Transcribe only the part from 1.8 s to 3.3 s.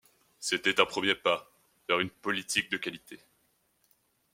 vers une politique de qualité.